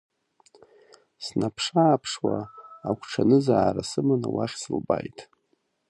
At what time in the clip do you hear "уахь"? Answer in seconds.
4.35-4.55